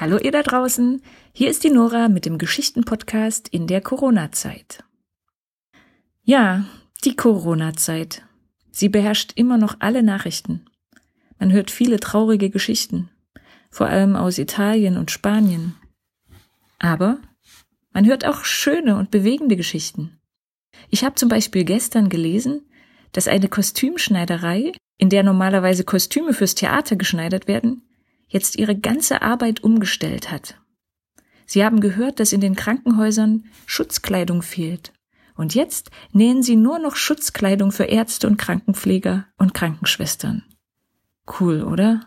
[0.00, 1.02] Hallo ihr da draußen,
[1.32, 4.82] hier ist die Nora mit dem Geschichtenpodcast in der Corona-Zeit.
[6.24, 6.64] Ja,
[7.04, 8.22] die Corona-Zeit.
[8.70, 10.64] Sie beherrscht immer noch alle Nachrichten.
[11.38, 13.10] Man hört viele traurige Geschichten,
[13.70, 15.76] vor allem aus Italien und Spanien.
[16.78, 17.18] Aber
[17.92, 20.18] man hört auch schöne und bewegende Geschichten.
[20.88, 22.62] Ich habe zum Beispiel gestern gelesen,
[23.12, 27.82] dass eine Kostümschneiderei, in der normalerweise Kostüme fürs Theater geschneidert werden,
[28.32, 30.58] jetzt ihre ganze Arbeit umgestellt hat.
[31.46, 34.92] Sie haben gehört, dass in den Krankenhäusern Schutzkleidung fehlt.
[35.34, 40.44] Und jetzt nähen sie nur noch Schutzkleidung für Ärzte und Krankenpfleger und Krankenschwestern.
[41.40, 42.06] Cool, oder?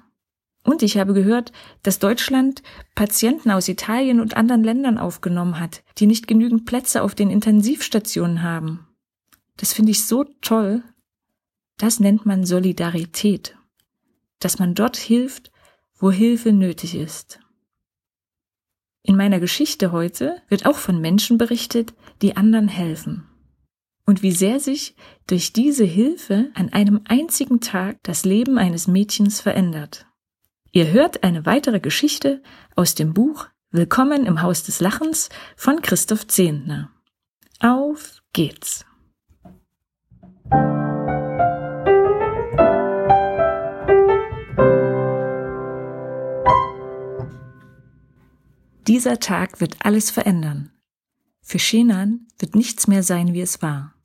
[0.63, 1.51] Und ich habe gehört,
[1.83, 2.63] dass Deutschland
[2.95, 8.41] Patienten aus Italien und anderen Ländern aufgenommen hat, die nicht genügend Plätze auf den Intensivstationen
[8.41, 8.87] haben.
[9.57, 10.83] Das finde ich so toll.
[11.77, 13.55] Das nennt man Solidarität.
[14.39, 15.51] Dass man dort hilft,
[15.97, 17.39] wo Hilfe nötig ist.
[19.03, 23.27] In meiner Geschichte heute wird auch von Menschen berichtet, die anderen helfen.
[24.05, 24.95] Und wie sehr sich
[25.27, 30.05] durch diese Hilfe an einem einzigen Tag das Leben eines Mädchens verändert.
[30.71, 32.41] Ihr hört eine weitere Geschichte
[32.75, 36.91] aus dem Buch Willkommen im Haus des Lachens von Christoph Zehntner.
[37.59, 38.85] Auf geht's!
[48.87, 50.71] Dieser Tag wird alles verändern.
[51.41, 53.95] Für Shenan wird nichts mehr sein, wie es war.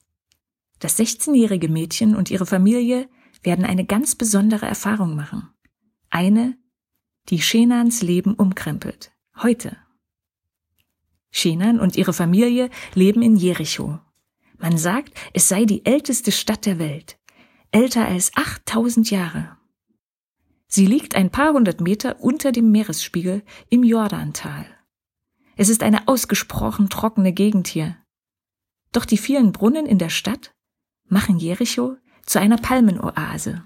[0.78, 3.08] Das 16-jährige Mädchen und ihre Familie
[3.42, 5.50] werden eine ganz besondere Erfahrung machen.
[6.08, 6.56] Eine,
[7.28, 9.12] die Shenans Leben umkrempelt.
[9.36, 9.76] Heute.
[11.30, 14.00] Shenan und ihre Familie leben in Jericho.
[14.56, 17.18] Man sagt, es sei die älteste Stadt der Welt.
[17.70, 19.58] Älter als 8000 Jahre.
[20.66, 24.66] Sie liegt ein paar hundert Meter unter dem Meeresspiegel im Jordantal.
[25.60, 27.94] Es ist eine ausgesprochen trockene Gegend hier.
[28.92, 30.54] Doch die vielen Brunnen in der Stadt
[31.06, 33.62] machen Jericho zu einer Palmenoase.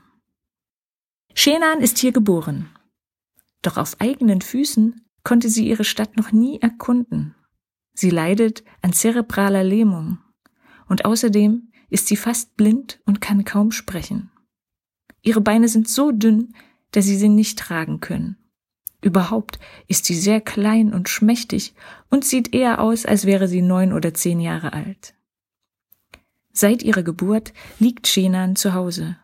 [1.35, 2.69] Shenan ist hier geboren.
[3.63, 7.37] Doch auf eigenen Füßen konnte sie ihre Stadt noch nie erkunden.
[7.93, 10.19] Sie leidet an zerebraler Lähmung
[10.89, 14.33] und außerdem ist sie fast blind und kann kaum sprechen.
[15.23, 16.57] Ihre Beine sind so dünn,
[16.91, 18.44] dass sie sie nicht tragen können.
[19.05, 21.75] Überhaupt ist sie sehr klein und schmächtig
[22.09, 25.13] und sieht eher aus, als wäre sie neun oder zehn Jahre alt.
[26.53, 29.19] Seit ihrer Geburt liegt Shenan zu Hause.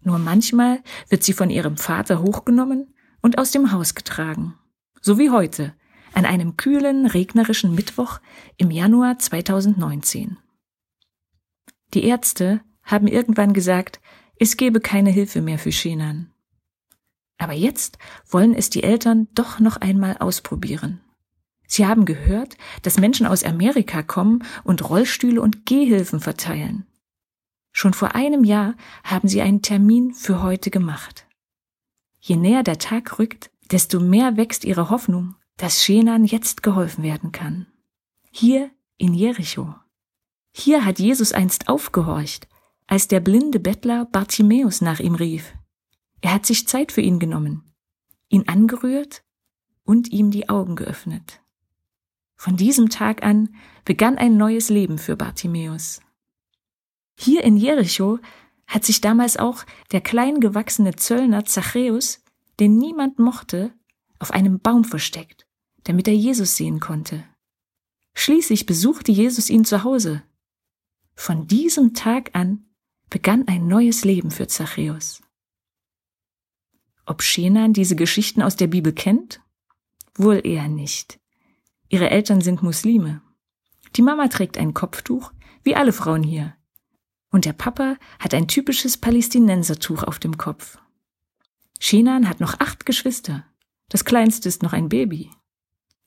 [0.00, 4.54] Nur manchmal wird sie von ihrem Vater hochgenommen und aus dem Haus getragen.
[5.02, 5.74] So wie heute,
[6.14, 8.20] an einem kühlen, regnerischen Mittwoch
[8.56, 10.38] im Januar 2019.
[11.92, 14.00] Die Ärzte haben irgendwann gesagt,
[14.38, 16.33] es gebe keine Hilfe mehr für Shenan.
[17.38, 21.00] Aber jetzt wollen es die Eltern doch noch einmal ausprobieren.
[21.66, 26.86] Sie haben gehört, dass Menschen aus Amerika kommen und Rollstühle und Gehhilfen verteilen.
[27.72, 31.26] Schon vor einem Jahr haben sie einen Termin für heute gemacht.
[32.20, 37.32] Je näher der Tag rückt, desto mehr wächst ihre Hoffnung, dass Shenan jetzt geholfen werden
[37.32, 37.66] kann.
[38.30, 39.74] Hier in Jericho.
[40.52, 42.46] Hier hat Jesus einst aufgehorcht,
[42.86, 45.54] als der blinde Bettler Bartimäus nach ihm rief.
[46.24, 47.70] Er hat sich Zeit für ihn genommen,
[48.30, 49.22] ihn angerührt
[49.82, 51.42] und ihm die Augen geöffnet.
[52.34, 53.54] Von diesem Tag an
[53.84, 56.00] begann ein neues Leben für Bartimäus.
[57.14, 58.20] Hier in Jericho
[58.66, 62.24] hat sich damals auch der klein gewachsene Zöllner Zachäus,
[62.58, 63.74] den niemand mochte,
[64.18, 65.46] auf einem Baum versteckt,
[65.82, 67.22] damit er Jesus sehen konnte.
[68.14, 70.22] Schließlich besuchte Jesus ihn zu Hause.
[71.16, 72.64] Von diesem Tag an
[73.10, 75.20] begann ein neues Leben für Zachäus.
[77.06, 79.40] Ob Shenan diese Geschichten aus der Bibel kennt?
[80.16, 81.20] Wohl eher nicht.
[81.88, 83.20] Ihre Eltern sind Muslime.
[83.96, 85.32] Die Mama trägt ein Kopftuch,
[85.62, 86.54] wie alle Frauen hier.
[87.30, 90.78] Und der Papa hat ein typisches Palästinensertuch auf dem Kopf.
[91.78, 93.44] Shenan hat noch acht Geschwister.
[93.88, 95.30] Das kleinste ist noch ein Baby.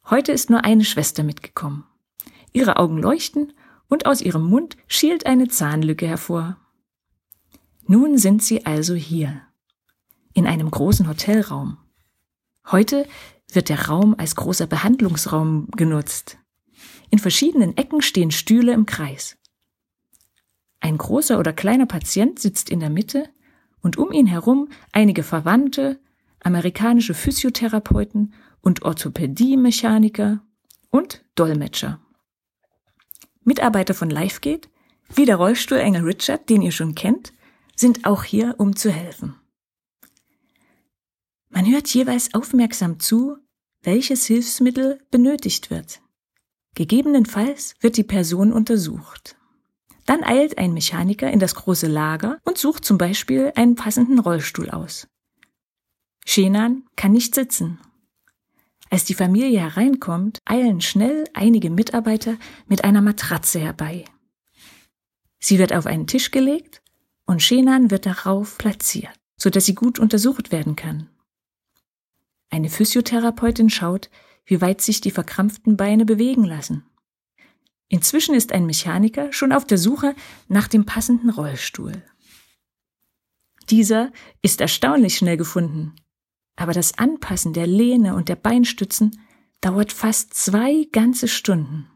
[0.10, 1.86] Heute ist nur eine Schwester mitgekommen.
[2.54, 3.54] Ihre Augen leuchten
[3.88, 6.58] und aus ihrem Mund schielt eine Zahnlücke hervor.
[7.86, 9.47] Nun sind sie also hier
[10.38, 11.78] in einem großen Hotelraum.
[12.72, 13.08] Heute
[13.52, 16.38] wird der Raum als großer Behandlungsraum genutzt.
[17.10, 19.36] In verschiedenen Ecken stehen Stühle im Kreis.
[20.80, 23.28] Ein großer oder kleiner Patient sitzt in der Mitte
[23.82, 26.00] und um ihn herum einige Verwandte,
[26.44, 30.44] amerikanische Physiotherapeuten und Orthopädie-Mechaniker
[30.92, 32.00] und Dolmetscher.
[33.44, 34.70] Mitarbeiter von LifeGate,
[35.16, 37.34] wie der Rollstuhlengel Richard, den ihr schon kennt,
[37.76, 39.36] sind auch hier, um zu helfen.
[41.50, 43.38] Man hört jeweils aufmerksam zu,
[43.82, 46.02] welches Hilfsmittel benötigt wird.
[46.76, 49.38] Gegebenenfalls wird die Person untersucht.
[50.06, 54.70] Dann eilt ein Mechaniker in das große Lager und sucht zum Beispiel einen passenden Rollstuhl
[54.70, 55.08] aus.
[56.26, 57.80] Shenan kann nicht sitzen.
[58.90, 64.06] Als die Familie hereinkommt, eilen schnell einige Mitarbeiter mit einer Matratze herbei.
[65.40, 66.82] Sie wird auf einen Tisch gelegt
[67.26, 71.10] und Shenan wird darauf platziert, so dass sie gut untersucht werden kann.
[72.50, 74.10] Eine Physiotherapeutin schaut,
[74.46, 76.86] wie weit sich die verkrampften Beine bewegen lassen.
[77.90, 80.16] Inzwischen ist ein Mechaniker schon auf der Suche
[80.48, 82.04] nach dem passenden Rollstuhl.
[83.70, 84.12] Dieser
[84.42, 85.96] ist erstaunlich schnell gefunden,
[86.56, 89.20] aber das Anpassen der Lehne und der Beinstützen
[89.62, 91.90] dauert fast zwei ganze Stunden.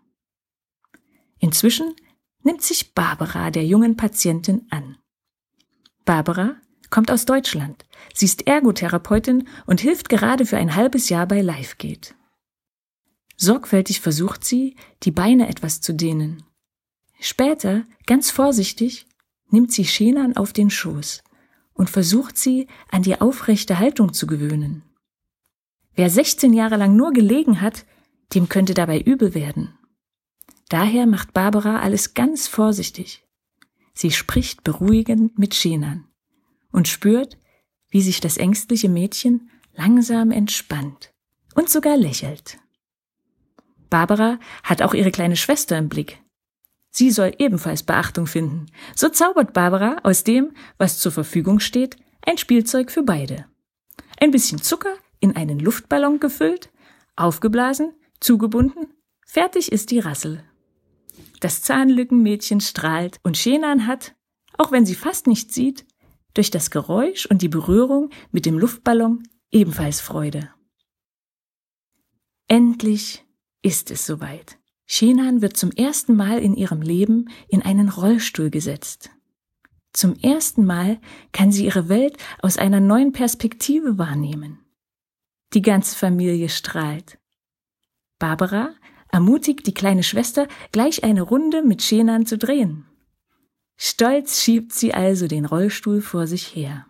[1.39, 1.95] Inzwischen
[2.43, 4.97] nimmt sich Barbara der jungen Patientin an.
[6.05, 6.55] Barbara
[6.91, 7.85] kommt aus Deutschland.
[8.13, 12.13] Sie ist Ergotherapeutin und hilft gerade für ein halbes Jahr bei LiveGate.
[13.37, 16.43] Sorgfältig versucht sie, die Beine etwas zu dehnen.
[17.19, 19.07] Später, ganz vorsichtig,
[19.49, 21.23] nimmt sie Shenan auf den Schoß
[21.73, 24.83] und versucht sie an die aufrechte Haltung zu gewöhnen.
[25.95, 27.85] Wer 16 Jahre lang nur gelegen hat,
[28.35, 29.77] dem könnte dabei übel werden.
[30.69, 33.25] Daher macht Barbara alles ganz vorsichtig.
[33.93, 36.10] Sie spricht beruhigend mit Shenan
[36.71, 37.37] und spürt,
[37.89, 41.13] wie sich das ängstliche Mädchen langsam entspannt
[41.55, 42.57] und sogar lächelt.
[43.89, 46.21] Barbara hat auch ihre kleine Schwester im Blick.
[46.89, 48.67] Sie soll ebenfalls Beachtung finden.
[48.95, 53.45] So zaubert Barbara aus dem, was zur Verfügung steht, ein Spielzeug für beide.
[54.19, 56.69] Ein bisschen Zucker in einen Luftballon gefüllt,
[57.15, 58.87] aufgeblasen, zugebunden,
[59.25, 60.43] fertig ist die Rassel.
[61.39, 64.15] Das Zahnlückenmädchen strahlt und Shenan hat,
[64.57, 65.85] auch wenn sie fast nicht sieht,
[66.33, 70.49] durch das Geräusch und die Berührung mit dem Luftballon ebenfalls Freude.
[72.47, 73.23] Endlich
[73.61, 74.57] ist es soweit.
[74.85, 79.09] Shenan wird zum ersten Mal in ihrem Leben in einen Rollstuhl gesetzt.
[79.93, 80.99] Zum ersten Mal
[81.31, 84.59] kann sie ihre Welt aus einer neuen Perspektive wahrnehmen.
[85.53, 87.19] Die ganze Familie strahlt.
[88.19, 88.73] Barbara
[89.11, 92.85] ermutigt die kleine Schwester, gleich eine Runde mit Shenan zu drehen.
[93.83, 96.85] Stolz schiebt sie also den Rollstuhl vor sich her.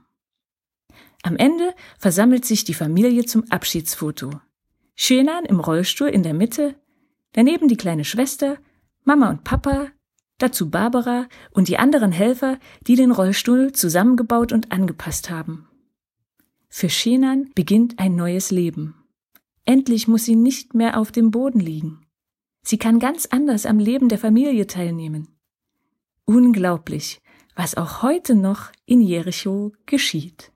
[1.23, 4.41] Am Ende versammelt sich die Familie zum Abschiedsfoto.
[4.95, 6.75] Shenan im Rollstuhl in der Mitte,
[7.31, 8.57] daneben die kleine Schwester,
[9.05, 9.87] Mama und Papa,
[10.37, 15.69] dazu Barbara und die anderen Helfer, die den Rollstuhl zusammengebaut und angepasst haben.
[16.67, 18.95] Für Shenan beginnt ein neues Leben.
[19.63, 22.05] Endlich muss sie nicht mehr auf dem Boden liegen.
[22.63, 25.29] Sie kann ganz anders am Leben der Familie teilnehmen.
[26.33, 27.21] Unglaublich,
[27.57, 30.53] was auch heute noch in Jericho geschieht.